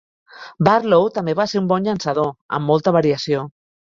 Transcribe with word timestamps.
Barlow 0.67 1.03
també 1.17 1.35
va 1.39 1.45
ser 1.51 1.59
un 1.61 1.67
bon 1.71 1.85
llançador 1.87 2.31
amb 2.59 2.67
molta 2.71 2.95
variació. 2.97 3.43